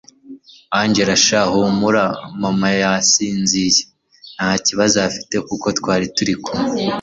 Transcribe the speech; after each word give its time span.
Angel 0.81 1.09
sha 1.25 1.41
humura 1.53 2.05
mama 2.41 2.69
yasinziye 2.81 3.81
ntakibazo 4.35 4.97
afite 5.09 5.35
kuko 5.47 5.67
twari 5.79 6.05
turi 6.15 6.33
kumwe 6.43 6.79